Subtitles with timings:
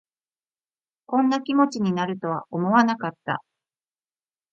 [1.05, 3.43] こんな気持ちになるとは思わなかった